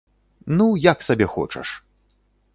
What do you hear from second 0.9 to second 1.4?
сабе